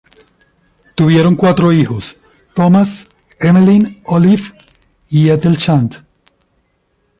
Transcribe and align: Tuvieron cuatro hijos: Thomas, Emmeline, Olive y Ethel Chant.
Tuvieron 0.95 1.35
cuatro 1.35 1.71
hijos: 1.71 2.17
Thomas, 2.55 3.05
Emmeline, 3.39 4.01
Olive 4.05 4.41
y 5.09 5.29
Ethel 5.29 5.57
Chant. 5.57 5.97